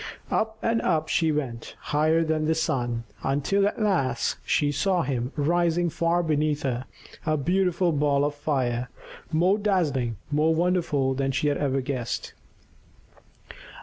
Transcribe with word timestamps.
Up 0.31 0.57
and 0.63 0.81
up 0.81 1.09
she 1.09 1.31
went, 1.31 1.75
higher 1.79 2.23
than 2.23 2.45
the 2.45 2.55
sun, 2.55 3.03
until 3.21 3.67
at 3.67 3.79
last 3.79 4.37
she 4.43 4.71
saw 4.71 5.03
him 5.03 5.31
rising 5.35 5.91
far 5.91 6.23
beneath 6.23 6.63
her, 6.63 6.85
a 7.23 7.37
beautiful 7.37 7.91
ball 7.91 8.25
of 8.25 8.33
fire, 8.33 8.89
more 9.31 9.59
dazzling, 9.59 10.17
more 10.31 10.55
wonderful 10.55 11.13
than 11.13 11.29
she 11.31 11.49
had 11.49 11.57
ever 11.59 11.81
guessed. 11.81 12.33